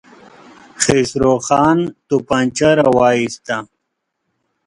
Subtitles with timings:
[0.81, 3.57] خسرو خان توپانچه را وايسته.